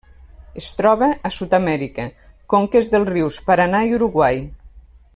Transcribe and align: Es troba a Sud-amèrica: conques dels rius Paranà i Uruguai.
Es 0.61 0.69
troba 0.79 1.09
a 1.29 1.31
Sud-amèrica: 1.35 2.07
conques 2.55 2.91
dels 2.95 3.13
rius 3.13 3.41
Paranà 3.51 3.83
i 3.91 3.97
Uruguai. 4.01 4.43